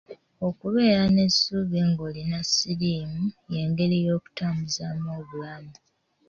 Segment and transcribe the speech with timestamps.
[0.47, 5.73] Okubeera n’essuubi ng’olina siriimu y’engeri y’okutambuzaamu obulamu.